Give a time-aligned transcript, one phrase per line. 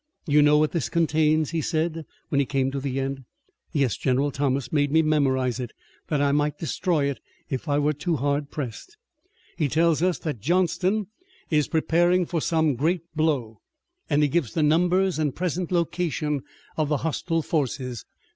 [0.25, 3.23] "You know what this contains?" he said, when he came to the end.
[3.71, 5.73] "Yes, General Thomas made me memorize it,
[6.07, 7.19] that I might destroy it
[7.51, 8.97] if I were too hard pressed."
[9.59, 11.05] "He tells us that Johnston
[11.51, 13.61] is preparing for some great blow
[14.09, 16.41] and he gives the numbers and present location
[16.77, 18.03] of the hostile forces.